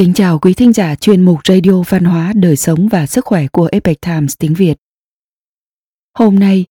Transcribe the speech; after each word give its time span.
Kính 0.00 0.14
chào 0.14 0.38
quý 0.38 0.54
thính 0.54 0.72
giả 0.72 0.94
chuyên 0.94 1.22
mục 1.22 1.40
Radio 1.44 1.82
Văn 1.88 2.04
hóa, 2.04 2.32
Đời 2.36 2.56
sống 2.56 2.88
và 2.88 3.06
Sức 3.06 3.24
khỏe 3.24 3.46
của 3.48 3.68
Epoch 3.72 4.00
Times 4.00 4.34
tiếng 4.38 4.54
Việt. 4.54 4.76
Hôm 6.18 6.38
nay, 6.38 6.64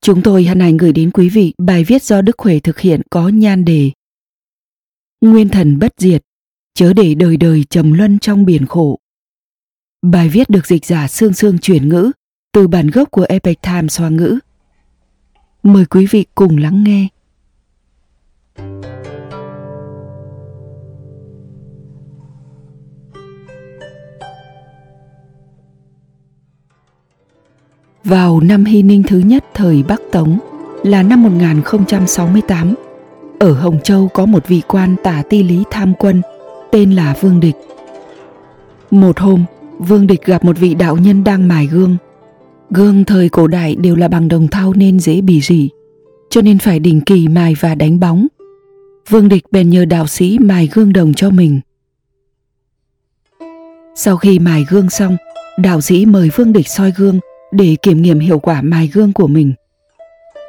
chúng 0.00 0.22
tôi 0.22 0.44
hân 0.44 0.60
hạnh 0.60 0.76
gửi 0.76 0.92
đến 0.92 1.10
quý 1.10 1.28
vị 1.28 1.54
bài 1.58 1.84
viết 1.84 2.02
do 2.02 2.22
Đức 2.22 2.38
Huệ 2.38 2.60
thực 2.60 2.80
hiện 2.80 3.00
có 3.10 3.28
nhan 3.28 3.64
đề 3.64 3.90
Nguyên 5.20 5.48
thần 5.48 5.78
bất 5.78 5.94
diệt, 5.98 6.22
chớ 6.74 6.92
để 6.92 7.14
đời 7.14 7.36
đời 7.36 7.64
trầm 7.70 7.92
luân 7.92 8.18
trong 8.18 8.44
biển 8.44 8.66
khổ. 8.66 8.98
Bài 10.02 10.28
viết 10.28 10.50
được 10.50 10.66
dịch 10.66 10.86
giả 10.86 11.08
sương 11.08 11.32
sương 11.32 11.58
chuyển 11.58 11.88
ngữ 11.88 12.12
từ 12.52 12.68
bản 12.68 12.90
gốc 12.90 13.10
của 13.10 13.26
Epoch 13.28 13.62
Times 13.62 14.00
Hoa 14.00 14.08
ngữ. 14.08 14.38
Mời 15.62 15.84
quý 15.86 16.06
vị 16.10 16.24
cùng 16.34 16.56
lắng 16.56 16.84
nghe. 16.84 17.08
Vào 28.04 28.40
năm 28.40 28.64
Hy 28.64 28.82
Ninh 28.82 29.02
thứ 29.02 29.18
nhất 29.18 29.44
thời 29.54 29.82
Bắc 29.82 30.00
Tống 30.12 30.38
là 30.82 31.02
năm 31.02 31.22
1068, 31.22 32.74
ở 33.38 33.52
Hồng 33.52 33.78
Châu 33.84 34.08
có 34.08 34.26
một 34.26 34.48
vị 34.48 34.62
quan 34.68 34.96
tả 35.02 35.22
ti 35.30 35.42
lý 35.42 35.64
tham 35.70 35.94
quân 35.98 36.22
tên 36.72 36.92
là 36.92 37.16
Vương 37.20 37.40
Địch. 37.40 37.54
Một 38.90 39.18
hôm, 39.18 39.44
Vương 39.78 40.06
Địch 40.06 40.24
gặp 40.24 40.44
một 40.44 40.58
vị 40.58 40.74
đạo 40.74 40.96
nhân 40.96 41.24
đang 41.24 41.48
mài 41.48 41.66
gương. 41.66 41.96
Gương 42.70 43.04
thời 43.04 43.28
cổ 43.28 43.46
đại 43.46 43.76
đều 43.76 43.96
là 43.96 44.08
bằng 44.08 44.28
đồng 44.28 44.48
thau 44.48 44.72
nên 44.74 45.00
dễ 45.00 45.20
bị 45.20 45.40
rỉ, 45.40 45.68
cho 46.30 46.40
nên 46.40 46.58
phải 46.58 46.78
định 46.80 47.00
kỳ 47.00 47.28
mài 47.28 47.54
và 47.60 47.74
đánh 47.74 48.00
bóng. 48.00 48.26
Vương 49.08 49.28
Địch 49.28 49.44
bèn 49.50 49.70
nhờ 49.70 49.84
đạo 49.84 50.06
sĩ 50.06 50.38
mài 50.38 50.68
gương 50.72 50.92
đồng 50.92 51.14
cho 51.14 51.30
mình. 51.30 51.60
Sau 53.94 54.16
khi 54.16 54.38
mài 54.38 54.64
gương 54.68 54.90
xong, 54.90 55.16
đạo 55.58 55.80
sĩ 55.80 56.06
mời 56.06 56.30
Vương 56.36 56.52
Địch 56.52 56.68
soi 56.68 56.92
gương 56.96 57.20
để 57.54 57.76
kiểm 57.82 58.02
nghiệm 58.02 58.18
hiệu 58.18 58.38
quả 58.38 58.62
mài 58.62 58.90
gương 58.92 59.12
của 59.12 59.26
mình. 59.26 59.52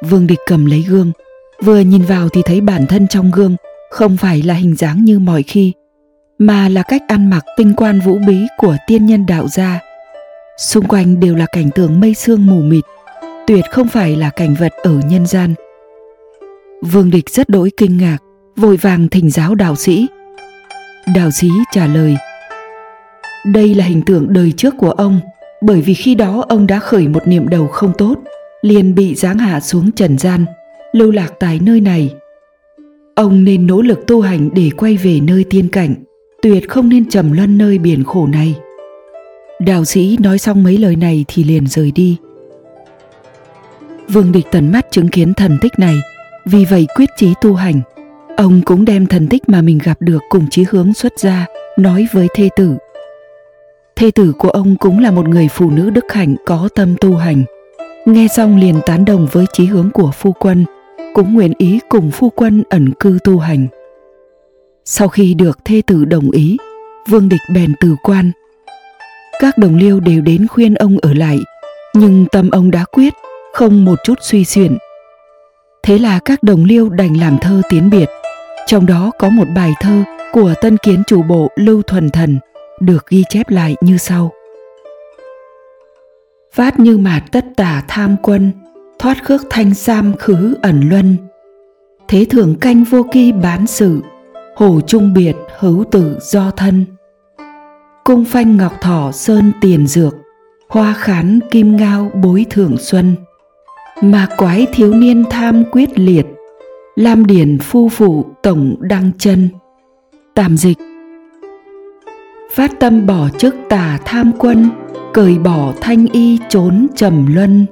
Vương 0.02 0.26
Địch 0.26 0.38
cầm 0.46 0.66
lấy 0.66 0.84
gương, 0.88 1.12
vừa 1.62 1.80
nhìn 1.80 2.02
vào 2.02 2.28
thì 2.28 2.42
thấy 2.44 2.60
bản 2.60 2.86
thân 2.86 3.08
trong 3.08 3.30
gương 3.30 3.56
không 3.90 4.16
phải 4.16 4.42
là 4.42 4.54
hình 4.54 4.76
dáng 4.76 5.04
như 5.04 5.18
mọi 5.18 5.42
khi, 5.42 5.72
mà 6.38 6.68
là 6.68 6.82
cách 6.82 7.02
ăn 7.08 7.30
mặc 7.30 7.44
tinh 7.56 7.74
quan 7.76 8.00
vũ 8.00 8.18
bí 8.26 8.38
của 8.58 8.76
tiên 8.86 9.06
nhân 9.06 9.26
đạo 9.26 9.48
gia. 9.48 9.80
Xung 10.58 10.88
quanh 10.88 11.20
đều 11.20 11.36
là 11.36 11.46
cảnh 11.52 11.70
tượng 11.70 12.00
mây 12.00 12.14
sương 12.14 12.46
mù 12.46 12.60
mịt, 12.60 12.84
tuyệt 13.46 13.64
không 13.70 13.88
phải 13.88 14.16
là 14.16 14.30
cảnh 14.30 14.54
vật 14.54 14.72
ở 14.82 15.00
nhân 15.08 15.26
gian. 15.26 15.54
Vương 16.82 17.10
Địch 17.10 17.30
rất 17.30 17.48
đỗi 17.48 17.70
kinh 17.76 17.96
ngạc, 17.98 18.18
vội 18.56 18.76
vàng 18.76 19.08
thỉnh 19.08 19.30
giáo 19.30 19.54
đạo 19.54 19.76
sĩ. 19.76 20.06
Đạo 21.14 21.30
sĩ 21.30 21.48
trả 21.72 21.86
lời: 21.86 22.16
Đây 23.44 23.74
là 23.74 23.84
hình 23.84 24.02
tượng 24.06 24.32
đời 24.32 24.52
trước 24.56 24.74
của 24.78 24.90
ông, 24.90 25.20
bởi 25.60 25.80
vì 25.80 25.94
khi 25.94 26.14
đó 26.14 26.44
ông 26.48 26.66
đã 26.66 26.78
khởi 26.78 27.08
một 27.08 27.26
niệm 27.26 27.48
đầu 27.48 27.66
không 27.66 27.92
tốt, 27.98 28.16
liền 28.62 28.94
bị 28.94 29.14
giáng 29.14 29.38
hạ 29.38 29.60
xuống 29.60 29.92
trần 29.92 30.18
gian, 30.18 30.44
lưu 30.92 31.10
lạc 31.10 31.32
tại 31.40 31.60
nơi 31.62 31.80
này. 31.80 32.14
Ông 33.14 33.44
nên 33.44 33.66
nỗ 33.66 33.82
lực 33.82 34.06
tu 34.06 34.20
hành 34.20 34.50
để 34.54 34.70
quay 34.76 34.96
về 34.96 35.20
nơi 35.20 35.44
tiên 35.50 35.68
cảnh, 35.68 35.94
tuyệt 36.42 36.68
không 36.68 36.88
nên 36.88 37.08
trầm 37.08 37.32
luân 37.32 37.58
nơi 37.58 37.78
biển 37.78 38.04
khổ 38.04 38.26
này. 38.26 38.54
Đạo 39.60 39.84
sĩ 39.84 40.16
nói 40.20 40.38
xong 40.38 40.62
mấy 40.62 40.78
lời 40.78 40.96
này 40.96 41.24
thì 41.28 41.44
liền 41.44 41.66
rời 41.66 41.90
đi. 41.90 42.16
Vương 44.08 44.32
địch 44.32 44.46
tận 44.50 44.72
mắt 44.72 44.86
chứng 44.90 45.08
kiến 45.08 45.34
thần 45.34 45.58
tích 45.60 45.78
này, 45.78 45.96
vì 46.44 46.64
vậy 46.64 46.86
quyết 46.96 47.08
chí 47.16 47.34
tu 47.40 47.54
hành. 47.54 47.80
Ông 48.36 48.60
cũng 48.64 48.84
đem 48.84 49.06
thần 49.06 49.28
tích 49.28 49.48
mà 49.48 49.62
mình 49.62 49.78
gặp 49.84 49.96
được 50.00 50.22
cùng 50.28 50.46
chí 50.50 50.64
hướng 50.70 50.94
xuất 50.94 51.18
ra 51.18 51.46
nói 51.78 52.06
với 52.12 52.28
thê 52.34 52.48
tử 52.56 52.76
thê 53.96 54.10
tử 54.10 54.32
của 54.38 54.50
ông 54.50 54.76
cũng 54.76 54.98
là 54.98 55.10
một 55.10 55.28
người 55.28 55.48
phụ 55.48 55.70
nữ 55.70 55.90
đức 55.90 56.04
hạnh 56.12 56.36
có 56.46 56.68
tâm 56.74 56.94
tu 57.00 57.16
hành. 57.16 57.44
Nghe 58.06 58.28
xong 58.28 58.56
liền 58.56 58.80
tán 58.86 59.04
đồng 59.04 59.26
với 59.32 59.46
chí 59.52 59.66
hướng 59.66 59.90
của 59.90 60.10
phu 60.10 60.32
quân, 60.32 60.64
cũng 61.14 61.34
nguyện 61.34 61.52
ý 61.58 61.80
cùng 61.88 62.10
phu 62.10 62.30
quân 62.30 62.62
ẩn 62.70 62.92
cư 63.00 63.18
tu 63.24 63.38
hành. 63.38 63.66
Sau 64.84 65.08
khi 65.08 65.34
được 65.34 65.58
thê 65.64 65.82
tử 65.86 66.04
đồng 66.04 66.30
ý, 66.30 66.56
vương 67.08 67.28
địch 67.28 67.40
bèn 67.54 67.74
từ 67.80 67.96
quan. 68.02 68.32
Các 69.40 69.58
đồng 69.58 69.76
liêu 69.76 70.00
đều 70.00 70.20
đến 70.20 70.46
khuyên 70.46 70.74
ông 70.74 70.96
ở 71.02 71.14
lại, 71.14 71.38
nhưng 71.94 72.26
tâm 72.32 72.50
ông 72.50 72.70
đã 72.70 72.84
quyết, 72.92 73.14
không 73.52 73.84
một 73.84 73.98
chút 74.04 74.18
suy 74.20 74.44
xuyển. 74.44 74.78
Thế 75.82 75.98
là 75.98 76.20
các 76.24 76.42
đồng 76.42 76.64
liêu 76.64 76.88
đành 76.88 77.20
làm 77.20 77.38
thơ 77.38 77.62
tiến 77.70 77.90
biệt. 77.90 78.08
Trong 78.66 78.86
đó 78.86 79.10
có 79.18 79.28
một 79.28 79.44
bài 79.54 79.74
thơ 79.80 80.02
của 80.32 80.54
tân 80.60 80.76
kiến 80.76 81.02
chủ 81.06 81.22
bộ 81.22 81.50
lưu 81.56 81.82
thuần 81.82 82.10
thần 82.10 82.38
được 82.80 83.06
ghi 83.08 83.24
chép 83.28 83.50
lại 83.50 83.76
như 83.80 83.98
sau. 83.98 84.32
Phát 86.52 86.78
như 86.78 86.98
mạt 86.98 87.22
tất 87.32 87.44
tả 87.56 87.82
tham 87.88 88.16
quân, 88.22 88.52
thoát 88.98 89.24
khước 89.24 89.42
thanh 89.50 89.74
sam 89.74 90.12
khứ 90.18 90.54
ẩn 90.62 90.80
luân. 90.88 91.16
Thế 92.08 92.26
thường 92.30 92.54
canh 92.60 92.84
vô 92.84 93.06
kỳ 93.12 93.32
bán 93.32 93.66
sự, 93.66 94.00
hồ 94.56 94.80
trung 94.86 95.14
biệt 95.14 95.36
hữu 95.58 95.84
tử 95.90 96.18
do 96.20 96.50
thân. 96.50 96.84
Cung 98.04 98.24
phanh 98.24 98.56
ngọc 98.56 98.72
thỏ 98.80 99.12
sơn 99.12 99.52
tiền 99.60 99.86
dược, 99.86 100.14
hoa 100.68 100.94
khán 100.98 101.40
kim 101.50 101.76
ngao 101.76 102.10
bối 102.22 102.46
thưởng 102.50 102.76
xuân. 102.78 103.16
Mà 104.02 104.28
quái 104.36 104.66
thiếu 104.74 104.94
niên 104.94 105.24
tham 105.30 105.64
quyết 105.72 105.98
liệt, 105.98 106.26
lam 106.96 107.26
điển 107.26 107.58
phu 107.58 107.88
phụ 107.88 108.24
tổng 108.42 108.76
đăng 108.80 109.10
chân. 109.18 109.48
Tạm 110.34 110.56
dịch 110.56 110.78
phát 112.56 112.80
tâm 112.80 113.06
bỏ 113.06 113.28
chức 113.28 113.54
tà 113.68 113.98
tham 114.04 114.32
quân, 114.38 114.68
cởi 115.12 115.38
bỏ 115.38 115.72
thanh 115.80 116.06
y 116.06 116.38
trốn 116.48 116.86
trầm 116.94 117.34
luân. 117.34 117.66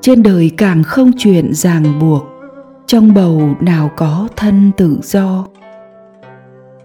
Trên 0.00 0.22
đời 0.22 0.50
càng 0.56 0.82
không 0.82 1.10
chuyện 1.18 1.54
ràng 1.54 1.98
buộc, 2.00 2.24
trong 2.86 3.14
bầu 3.14 3.56
nào 3.60 3.90
có 3.96 4.28
thân 4.36 4.70
tự 4.76 4.98
do. 5.02 5.46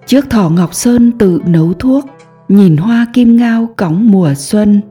Trước 0.06 0.30
thỏ 0.30 0.50
ngọc 0.50 0.74
sơn 0.74 1.12
tự 1.20 1.42
nấu 1.46 1.74
thuốc, 1.74 2.06
nhìn 2.48 2.78
hoa 2.78 3.08
kim 3.14 3.38
ngao 3.38 3.70
cõng 3.78 4.12
mùa 4.12 4.34
xuân. 4.34 4.82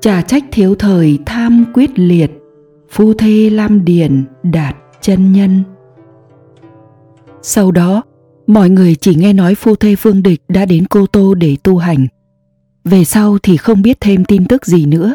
Trà 0.00 0.22
trách 0.22 0.44
thiếu 0.52 0.74
thời 0.74 1.18
tham 1.26 1.64
quyết 1.74 1.98
liệt, 1.98 2.30
phu 2.90 3.14
thê 3.14 3.50
lam 3.50 3.84
điền 3.84 4.24
đạt 4.42 4.76
chân 5.00 5.32
nhân. 5.32 5.62
Sau 7.42 7.70
đó 7.70 8.02
mọi 8.46 8.70
người 8.70 8.94
chỉ 8.94 9.14
nghe 9.14 9.32
nói 9.32 9.54
phu 9.54 9.74
thê 9.74 9.96
phương 9.96 10.22
địch 10.22 10.42
đã 10.48 10.64
đến 10.64 10.86
cô 10.86 11.06
tô 11.06 11.34
để 11.34 11.56
tu 11.62 11.76
hành. 11.76 12.06
Về 12.84 13.04
sau 13.04 13.38
thì 13.42 13.56
không 13.56 13.82
biết 13.82 14.00
thêm 14.00 14.24
tin 14.24 14.46
tức 14.46 14.66
gì 14.66 14.86
nữa. 14.86 15.14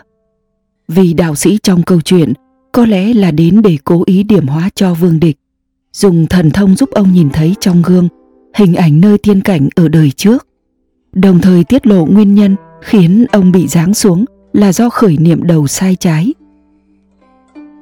Vì 0.88 1.14
đạo 1.14 1.36
sĩ 1.36 1.60
trong 1.64 1.84
câu 1.84 2.02
chuyện, 2.02 2.34
có 2.72 2.86
lẽ 2.86 3.14
là 3.14 3.32
đến 3.32 3.62
để 3.62 3.78
cố 3.84 4.04
ý 4.06 4.24
điểm 4.24 4.48
hóa 4.48 4.70
cho 4.76 4.94
vương 4.94 5.20
địch. 5.20 5.38
Dùng 5.94 6.28
thần 6.28 6.52
thông 6.52 6.76
giúp 6.76 6.90
ông 6.92 7.14
nhìn 7.14 7.30
thấy 7.30 7.56
trong 7.60 7.82
gương, 7.82 8.08
hình 8.54 8.76
ảnh 8.76 9.02
nơi 9.02 9.18
tiên 9.18 9.42
cảnh 9.42 9.70
ở 9.76 9.88
đời 9.88 10.12
trước. 10.12 10.48
Đồng 11.14 11.40
thời 11.40 11.64
tiết 11.64 11.88
lộ 11.88 12.06
nguyên 12.06 12.36
nhân 12.36 12.56
khiến 12.82 13.26
ông 13.32 13.52
bị 13.52 13.68
giáng 13.68 13.94
xuống 13.94 14.26
là 14.54 14.74
do 14.74 14.90
khởi 14.90 15.18
niệm 15.18 15.44
đầu 15.44 15.68
sai 15.68 15.96
trái. 15.96 16.34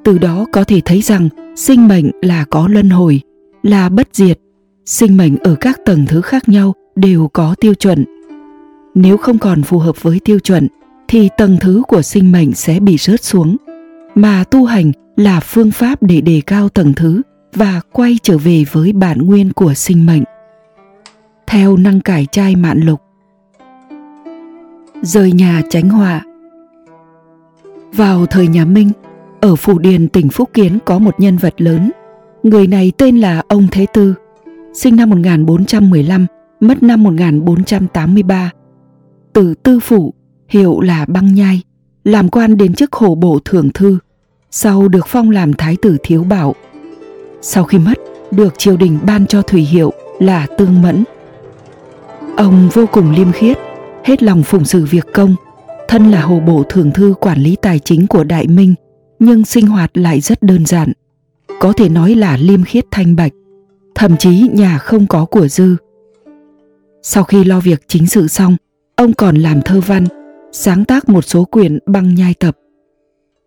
Từ 0.04 0.18
đó 0.18 0.46
có 0.52 0.64
thể 0.64 0.80
thấy 0.84 1.02
rằng, 1.02 1.28
sinh 1.56 1.88
mệnh 1.88 2.10
là 2.22 2.44
có 2.50 2.68
luân 2.68 2.90
hồi, 2.90 3.20
là 3.62 3.88
bất 3.88 4.08
diệt 4.12 4.38
sinh 4.88 5.16
mệnh 5.16 5.36
ở 5.36 5.54
các 5.54 5.80
tầng 5.84 6.04
thứ 6.08 6.20
khác 6.20 6.48
nhau 6.48 6.74
đều 6.96 7.28
có 7.28 7.54
tiêu 7.60 7.74
chuẩn. 7.74 8.04
Nếu 8.94 9.16
không 9.16 9.38
còn 9.38 9.62
phù 9.62 9.78
hợp 9.78 10.02
với 10.02 10.20
tiêu 10.24 10.38
chuẩn, 10.38 10.68
thì 11.08 11.28
tầng 11.36 11.56
thứ 11.60 11.82
của 11.88 12.02
sinh 12.02 12.32
mệnh 12.32 12.54
sẽ 12.54 12.80
bị 12.80 12.96
rớt 12.96 13.24
xuống. 13.24 13.56
Mà 14.14 14.44
tu 14.50 14.64
hành 14.64 14.92
là 15.16 15.40
phương 15.40 15.70
pháp 15.70 16.02
để 16.02 16.20
đề 16.20 16.40
cao 16.46 16.68
tầng 16.68 16.92
thứ 16.96 17.22
và 17.54 17.80
quay 17.92 18.18
trở 18.22 18.38
về 18.38 18.64
với 18.72 18.92
bản 18.92 19.18
nguyên 19.18 19.52
của 19.52 19.74
sinh 19.74 20.06
mệnh. 20.06 20.22
Theo 21.46 21.76
năng 21.76 22.00
cải 22.00 22.26
trai 22.32 22.56
mạn 22.56 22.80
lục. 22.80 23.00
Rời 25.02 25.32
nhà 25.32 25.62
tránh 25.70 25.88
họa. 25.88 26.22
Vào 27.92 28.26
thời 28.26 28.48
nhà 28.48 28.64
minh, 28.64 28.90
ở 29.40 29.56
phủ 29.56 29.78
điền, 29.78 30.08
tỉnh 30.08 30.28
phúc 30.28 30.50
kiến 30.54 30.78
có 30.84 30.98
một 30.98 31.20
nhân 31.20 31.36
vật 31.36 31.54
lớn. 31.60 31.90
Người 32.42 32.66
này 32.66 32.92
tên 32.98 33.18
là 33.18 33.42
ông 33.48 33.66
thế 33.70 33.86
tư 33.92 34.14
sinh 34.78 34.96
năm 34.96 35.10
1415, 35.10 36.26
mất 36.60 36.82
năm 36.82 37.02
1483. 37.02 38.50
Từ 39.32 39.54
tư 39.54 39.80
phủ, 39.80 40.14
hiệu 40.48 40.80
là 40.80 41.04
băng 41.08 41.34
nhai, 41.34 41.62
làm 42.04 42.28
quan 42.28 42.56
đến 42.56 42.74
chức 42.74 42.92
hổ 42.92 43.14
bộ 43.14 43.38
thưởng 43.44 43.70
thư, 43.74 43.98
sau 44.50 44.88
được 44.88 45.06
phong 45.08 45.30
làm 45.30 45.52
thái 45.52 45.76
tử 45.82 45.96
thiếu 46.02 46.24
bảo. 46.24 46.54
Sau 47.40 47.64
khi 47.64 47.78
mất, 47.78 47.94
được 48.30 48.58
triều 48.58 48.76
đình 48.76 48.98
ban 49.06 49.26
cho 49.26 49.42
thủy 49.42 49.60
hiệu 49.60 49.92
là 50.18 50.46
tương 50.58 50.82
mẫn. 50.82 51.04
Ông 52.36 52.68
vô 52.72 52.86
cùng 52.92 53.10
liêm 53.10 53.32
khiết, 53.32 53.58
hết 54.04 54.22
lòng 54.22 54.42
phụng 54.42 54.64
sự 54.64 54.84
việc 54.84 55.06
công, 55.14 55.34
thân 55.88 56.10
là 56.10 56.22
hồ 56.22 56.40
bộ 56.40 56.62
thưởng 56.68 56.90
thư 56.94 57.14
quản 57.20 57.38
lý 57.38 57.56
tài 57.62 57.78
chính 57.78 58.06
của 58.06 58.24
Đại 58.24 58.46
Minh, 58.46 58.74
nhưng 59.18 59.44
sinh 59.44 59.66
hoạt 59.66 59.90
lại 59.98 60.20
rất 60.20 60.42
đơn 60.42 60.66
giản, 60.66 60.92
có 61.60 61.72
thể 61.72 61.88
nói 61.88 62.14
là 62.14 62.36
liêm 62.36 62.64
khiết 62.64 62.84
thanh 62.90 63.16
bạch 63.16 63.32
thậm 63.98 64.16
chí 64.16 64.48
nhà 64.52 64.78
không 64.78 65.06
có 65.06 65.24
của 65.24 65.48
dư 65.48 65.76
Sau 67.02 67.24
khi 67.24 67.44
lo 67.44 67.60
việc 67.60 67.82
chính 67.88 68.06
sự 68.06 68.28
xong, 68.28 68.56
ông 68.96 69.12
còn 69.12 69.36
làm 69.36 69.62
thơ 69.62 69.80
văn, 69.80 70.04
sáng 70.52 70.84
tác 70.84 71.08
một 71.08 71.24
số 71.24 71.44
quyển 71.44 71.78
băng 71.86 72.14
nhai 72.14 72.34
tập. 72.34 72.56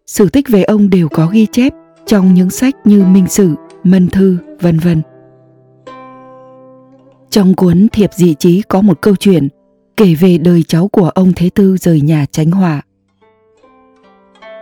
Sử 0.07 0.30
tích 0.30 0.50
về 0.50 0.63
ông 0.63 0.89
đều 0.89 1.09
có 1.09 1.27
ghi 1.27 1.45
chép 1.51 1.74
trong 2.06 2.33
những 2.33 2.50
sách 2.50 2.75
như 2.86 3.03
Minh 3.03 3.27
Sử, 3.27 3.56
Mân 3.83 4.07
Thư, 4.07 4.38
vân 4.59 4.80
vân. 4.80 5.01
Trong 7.30 7.53
cuốn 7.53 7.88
Thiệp 7.92 8.13
dị 8.13 8.33
trí 8.33 8.62
có 8.62 8.81
một 8.81 9.01
câu 9.01 9.15
chuyện 9.15 9.48
kể 9.98 10.15
về 10.15 10.38
đời 10.38 10.63
cháu 10.68 10.88
của 10.88 11.09
ông 11.09 11.33
Thế 11.36 11.50
Tư 11.56 11.77
rời 11.77 12.01
nhà 12.01 12.25
tránh 12.31 12.51
họa. 12.51 12.81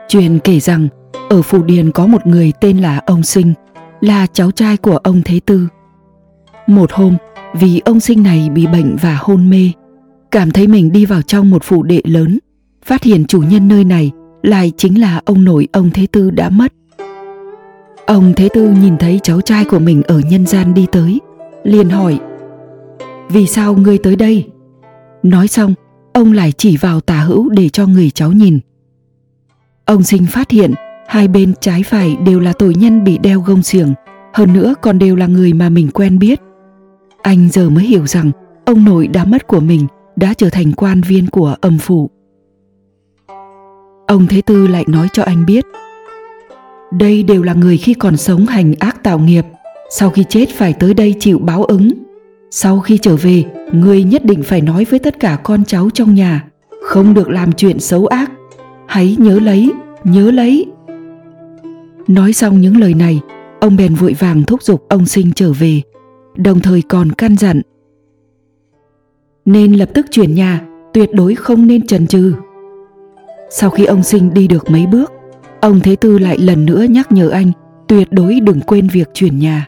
Chuyện 0.08 0.40
kể 0.44 0.60
rằng 0.60 0.88
ở 1.30 1.42
Phủ 1.42 1.64
Điền 1.64 1.92
có 1.92 2.08
một 2.08 2.28
người 2.28 2.54
tên 2.62 2.78
là 2.78 3.02
ông 3.06 3.24
Sinh, 3.24 3.54
là 4.02 4.28
cháu 4.34 4.52
trai 4.52 4.78
của 4.78 4.98
ông 4.98 5.22
Thế 5.26 5.40
Tư. 5.46 5.68
Một 6.70 6.92
hôm, 6.92 7.18
vì 7.54 7.82
ông 7.86 8.00
Sinh 8.00 8.24
này 8.24 8.50
bị 8.50 8.68
bệnh 8.68 8.96
và 9.02 9.18
hôn 9.22 9.50
mê, 9.50 9.72
cảm 10.32 10.52
thấy 10.52 10.68
mình 10.68 10.92
đi 10.92 11.06
vào 11.06 11.22
trong 11.22 11.50
một 11.50 11.64
phủ 11.64 11.84
đệ 11.84 12.02
lớn, 12.06 12.40
phát 12.86 13.04
hiện 13.04 13.26
chủ 13.26 13.42
nhân 13.42 13.68
nơi 13.68 13.84
này 13.84 14.12
lại 14.44 14.72
chính 14.78 15.02
là 15.02 15.22
ông 15.26 15.44
nội 15.44 15.68
ông 15.72 15.90
Thế 15.94 16.08
Tư 16.12 16.32
đã 16.32 16.50
mất. 16.50 16.74
Ông 18.06 18.34
Thế 18.36 18.50
Tư 18.54 18.70
nhìn 18.82 18.98
thấy 18.98 19.20
cháu 19.24 19.42
trai 19.42 19.66
của 19.66 19.80
mình 19.80 20.04
ở 20.04 20.22
nhân 20.30 20.46
gian 20.46 20.74
đi 20.74 20.86
tới, 20.92 21.20
liền 21.64 21.90
hỏi 21.90 22.20
Vì 23.30 23.48
sao 23.48 23.74
ngươi 23.74 23.98
tới 23.98 24.16
đây? 24.16 24.48
Nói 25.24 25.48
xong, 25.48 25.74
ông 26.14 26.34
lại 26.34 26.52
chỉ 26.52 26.78
vào 26.78 27.02
tà 27.02 27.20
hữu 27.20 27.50
để 27.50 27.70
cho 27.70 27.88
người 27.88 28.10
cháu 28.10 28.32
nhìn. 28.32 28.60
Ông 29.86 30.04
sinh 30.04 30.26
phát 30.26 30.52
hiện 30.52 30.74
hai 31.08 31.28
bên 31.28 31.54
trái 31.62 31.84
phải 31.84 32.18
đều 32.26 32.40
là 32.40 32.54
tội 32.54 32.76
nhân 32.76 33.04
bị 33.04 33.18
đeo 33.18 33.42
gông 33.42 33.64
xiềng, 33.64 33.94
hơn 34.34 34.54
nữa 34.54 34.74
còn 34.82 35.00
đều 35.00 35.16
là 35.16 35.28
người 35.28 35.54
mà 35.54 35.70
mình 35.70 35.92
quen 35.92 36.20
biết. 36.20 36.40
Anh 37.22 37.50
giờ 37.50 37.70
mới 37.70 37.84
hiểu 37.84 38.08
rằng 38.08 38.32
ông 38.66 38.86
nội 38.86 39.08
đã 39.08 39.26
mất 39.26 39.48
của 39.48 39.60
mình, 39.60 39.88
đã 40.16 40.34
trở 40.34 40.50
thành 40.50 40.72
quan 40.72 41.02
viên 41.02 41.28
của 41.28 41.56
âm 41.62 41.78
phủ. 41.78 42.10
Ông 44.08 44.28
Thế 44.28 44.42
Tư 44.42 44.68
lại 44.68 44.86
nói 44.88 45.08
cho 45.14 45.24
anh 45.24 45.46
biết, 45.46 45.66
đây 46.92 47.24
đều 47.24 47.44
là 47.44 47.54
người 47.54 47.78
khi 47.78 47.94
còn 47.94 48.18
sống 48.18 48.46
hành 48.46 48.74
ác 48.80 49.04
tạo 49.04 49.20
nghiệp. 49.20 49.46
Sau 49.90 50.10
khi 50.10 50.24
chết 50.30 50.50
phải 50.50 50.74
tới 50.74 50.94
đây 50.94 51.16
chịu 51.20 51.40
báo 51.40 51.64
ứng. 51.64 51.90
Sau 52.52 52.80
khi 52.80 52.98
trở 52.98 53.16
về 53.16 53.44
người 53.72 54.04
nhất 54.04 54.26
định 54.26 54.44
phải 54.44 54.62
nói 54.62 54.86
với 54.90 55.00
tất 55.00 55.20
cả 55.20 55.40
con 55.44 55.66
cháu 55.66 55.90
trong 55.94 56.16
nhà, 56.16 56.46
không 56.84 57.14
được 57.14 57.30
làm 57.30 57.52
chuyện 57.52 57.80
xấu 57.80 58.08
ác. 58.08 58.32
Hãy 58.88 59.16
nhớ 59.20 59.40
lấy 59.40 59.72
nhớ 60.04 60.32
lấy. 60.32 60.66
Nói 62.08 62.34
xong 62.34 62.62
những 62.62 62.78
lời 62.78 62.94
này, 62.94 63.22
ông 63.60 63.78
bèn 63.78 63.96
vội 63.96 64.16
vàng 64.20 64.44
thúc 64.44 64.64
giục 64.64 64.86
ông 64.90 65.06
sinh 65.06 65.32
trở 65.36 65.54
về 65.54 65.82
đồng 66.40 66.60
thời 66.60 66.82
còn 66.82 67.12
căn 67.12 67.38
dặn. 67.38 67.62
Nên 69.46 69.74
lập 69.74 69.90
tức 69.94 70.06
chuyển 70.12 70.36
nhà, 70.36 70.62
tuyệt 70.94 71.10
đối 71.14 71.36
không 71.36 71.68
nên 71.68 71.88
chần 71.88 72.08
chừ. 72.08 72.34
Sau 73.50 73.70
khi 73.70 73.86
ông 73.86 74.04
sinh 74.04 74.34
đi 74.34 74.48
được 74.48 74.70
mấy 74.70 74.86
bước, 74.86 75.12
ông 75.62 75.80
thế 75.80 75.96
tư 75.96 76.18
lại 76.18 76.38
lần 76.38 76.66
nữa 76.66 76.86
nhắc 76.90 77.12
nhở 77.12 77.30
anh, 77.30 77.52
tuyệt 77.88 78.08
đối 78.12 78.40
đừng 78.40 78.62
quên 78.62 78.88
việc 78.88 79.10
chuyển 79.14 79.40
nhà. 79.40 79.68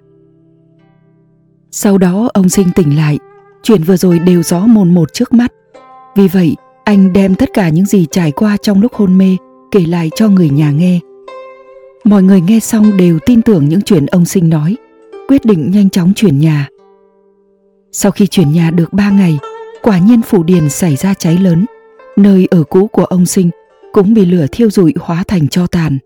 Sau 1.72 1.98
đó 1.98 2.30
ông 2.34 2.50
sinh 2.50 2.68
tỉnh 2.76 2.98
lại, 2.98 3.20
chuyện 3.64 3.84
vừa 3.84 3.98
rồi 3.98 4.20
đều 4.20 4.44
rõ 4.44 4.60
mồn 4.60 4.94
một 4.94 5.14
trước 5.14 5.34
mắt. 5.34 5.54
Vì 6.16 6.28
vậy, 6.28 6.56
anh 6.84 7.14
đem 7.14 7.36
tất 7.36 7.50
cả 7.54 7.70
những 7.70 7.86
gì 7.86 8.08
trải 8.12 8.32
qua 8.32 8.58
trong 8.62 8.82
lúc 8.82 8.94
hôn 8.94 9.18
mê 9.18 9.38
kể 9.72 9.86
lại 9.86 10.10
cho 10.16 10.30
người 10.30 10.50
nhà 10.50 10.72
nghe. 10.72 11.00
Mọi 12.04 12.24
người 12.24 12.42
nghe 12.42 12.60
xong 12.60 12.98
đều 12.98 13.20
tin 13.26 13.42
tưởng 13.42 13.70
những 13.70 13.82
chuyện 13.82 14.06
ông 14.06 14.26
sinh 14.26 14.50
nói 14.50 14.78
quyết 15.31 15.45
định 15.45 15.72
nhanh 15.72 15.89
chóng 15.89 16.13
chuyển 16.16 16.39
nhà. 16.39 16.68
Sau 17.92 18.12
khi 18.12 18.28
chuyển 18.28 18.51
nhà 18.51 18.72
được 18.72 18.94
ba 18.94 19.10
ngày, 19.10 19.39
quả 19.81 20.00
nhiên 20.00 20.22
phủ 20.22 20.44
điền 20.44 20.69
xảy 20.69 20.95
ra 20.95 21.13
cháy 21.13 21.38
lớn. 21.38 21.66
Nơi 22.18 22.48
ở 22.51 22.63
cũ 22.63 22.88
của 22.88 23.06
ông 23.06 23.25
sinh 23.25 23.50
cũng 23.94 24.13
bị 24.13 24.25
lửa 24.25 24.45
thiêu 24.51 24.69
rụi 24.69 24.94
hóa 25.00 25.24
thành 25.28 25.48
cho 25.48 25.68
tàn. 25.68 25.98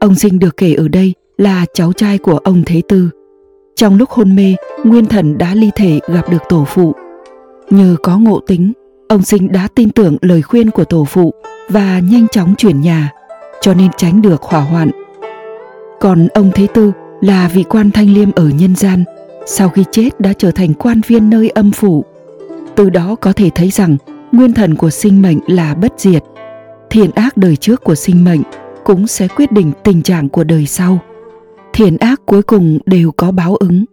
Ông 0.00 0.14
sinh 0.14 0.38
được 0.38 0.56
kể 0.56 0.74
ở 0.74 0.88
đây 0.88 1.14
là 1.38 1.66
cháu 1.74 1.92
trai 1.92 2.18
của 2.18 2.38
ông 2.38 2.62
thế 2.66 2.82
tư. 2.88 3.10
Trong 3.76 3.98
lúc 3.98 4.10
hôn 4.10 4.36
mê, 4.36 4.54
nguyên 4.84 5.06
thần 5.06 5.38
đã 5.38 5.54
ly 5.54 5.70
thể 5.74 6.00
gặp 6.08 6.30
được 6.30 6.42
tổ 6.48 6.64
phụ. 6.68 6.92
Nhờ 7.70 7.96
có 8.02 8.18
ngộ 8.18 8.40
tính, 8.46 8.72
ông 9.08 9.22
sinh 9.22 9.52
đã 9.52 9.68
tin 9.74 9.90
tưởng 9.90 10.16
lời 10.20 10.42
khuyên 10.42 10.70
của 10.70 10.84
tổ 10.84 11.04
phụ 11.04 11.34
và 11.68 12.00
nhanh 12.10 12.28
chóng 12.28 12.54
chuyển 12.58 12.80
nhà, 12.80 13.12
cho 13.60 13.74
nên 13.74 13.90
tránh 13.96 14.22
được 14.22 14.42
hỏa 14.42 14.60
hoạn. 14.60 14.90
Còn 16.00 16.28
ông 16.28 16.50
thế 16.54 16.66
tư 16.74 16.92
là 17.24 17.48
vị 17.48 17.64
quan 17.68 17.90
thanh 17.90 18.10
liêm 18.10 18.32
ở 18.32 18.48
nhân 18.48 18.76
gian, 18.76 19.04
sau 19.46 19.68
khi 19.68 19.84
chết 19.90 20.20
đã 20.20 20.32
trở 20.32 20.50
thành 20.50 20.74
quan 20.74 21.00
viên 21.06 21.30
nơi 21.30 21.48
âm 21.48 21.70
phủ. 21.72 22.04
Từ 22.76 22.90
đó 22.90 23.16
có 23.20 23.32
thể 23.32 23.50
thấy 23.54 23.70
rằng, 23.70 23.96
nguyên 24.32 24.52
thần 24.52 24.74
của 24.74 24.90
sinh 24.90 25.22
mệnh 25.22 25.38
là 25.46 25.74
bất 25.74 25.92
diệt. 25.96 26.22
Thiện 26.90 27.10
ác 27.10 27.36
đời 27.36 27.56
trước 27.56 27.84
của 27.84 27.94
sinh 27.94 28.24
mệnh 28.24 28.42
cũng 28.84 29.06
sẽ 29.06 29.28
quyết 29.28 29.52
định 29.52 29.72
tình 29.84 30.02
trạng 30.02 30.28
của 30.28 30.44
đời 30.44 30.66
sau. 30.66 30.98
Thiện 31.72 31.96
ác 31.96 32.20
cuối 32.26 32.42
cùng 32.42 32.78
đều 32.86 33.12
có 33.12 33.30
báo 33.30 33.56
ứng. 33.56 33.84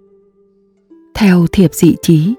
Theo 1.16 1.46
thiệp 1.52 1.74
dị 1.74 1.96
trí. 2.02 2.34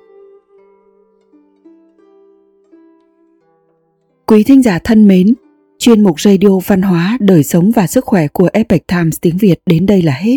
Quý 4.26 4.42
thính 4.42 4.62
giả 4.62 4.78
thân 4.84 5.08
mến, 5.08 5.34
chuyên 5.78 6.02
mục 6.02 6.20
radio 6.20 6.58
văn 6.66 6.82
hóa, 6.82 7.18
đời 7.20 7.42
sống 7.42 7.70
và 7.70 7.86
sức 7.86 8.04
khỏe 8.04 8.28
của 8.28 8.48
epic 8.52 8.86
times 8.86 9.18
tiếng 9.20 9.36
việt 9.36 9.56
đến 9.66 9.86
đây 9.86 10.02
là 10.02 10.12
hết 10.12 10.36